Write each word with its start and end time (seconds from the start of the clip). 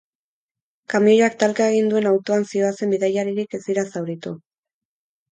Kamioiak 0.93 1.35
talka 1.43 1.67
egin 1.73 1.91
duen 1.91 2.07
autoan 2.11 2.47
zihoazen 2.47 2.93
bidaiariak 2.95 3.53
ez 3.59 3.61
dira 3.67 3.83
zauritu. 3.93 4.33